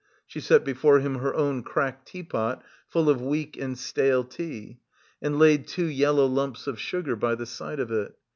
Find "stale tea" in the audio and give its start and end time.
3.77-4.79